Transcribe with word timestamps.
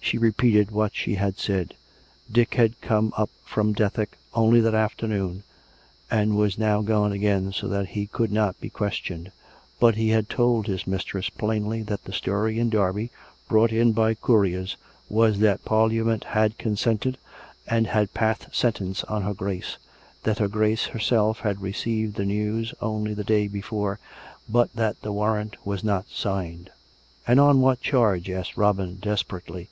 She 0.00 0.16
repeated 0.16 0.70
what 0.70 0.96
she 0.96 1.16
had 1.16 1.36
said. 1.38 1.74
Dick 2.32 2.54
had 2.54 2.80
come 2.80 3.12
up 3.18 3.28
from 3.44 3.74
Dethick 3.74 4.16
only 4.32 4.58
that 4.62 4.74
afternoon, 4.74 5.42
and 6.10 6.34
was 6.34 6.56
now 6.56 6.80
gone 6.80 7.12
again, 7.12 7.52
so 7.52 7.68
that 7.68 7.88
he 7.88 8.06
could 8.06 8.32
not 8.32 8.58
be 8.58 8.70
questioned; 8.70 9.30
but 9.78 9.96
he 9.96 10.08
had 10.08 10.30
told 10.30 10.66
his 10.66 10.86
mistress 10.86 11.28
plainly 11.28 11.82
that 11.82 12.04
the 12.04 12.14
story 12.14 12.58
in 12.58 12.70
Derby, 12.70 13.10
brought 13.50 13.70
in 13.70 13.92
by 13.92 14.14
couriers, 14.14 14.78
was 15.10 15.40
that 15.40 15.62
Parliament 15.66 16.24
had 16.24 16.56
consented 16.56 17.18
and 17.66 17.88
had 17.88 18.14
passed 18.14 18.46
sentence 18.56 19.04
on 19.04 19.20
her 19.24 19.34
Grace; 19.34 19.76
that 20.22 20.38
her 20.38 20.48
Grace 20.48 20.86
herself 20.86 21.40
had 21.40 21.60
received 21.60 22.16
the 22.16 22.24
news 22.24 22.72
only 22.80 23.12
the 23.12 23.24
day 23.24 23.46
before; 23.46 23.98
but 24.48 24.72
that 24.72 24.98
the 25.02 25.12
warrant 25.12 25.56
was 25.66 25.84
not 25.84 26.06
signed. 26.08 26.70
"And 27.26 27.38
on 27.38 27.60
what 27.60 27.82
charge.^" 27.82 28.34
asked 28.34 28.56
Robin 28.56 28.94
desperately. 28.94 29.68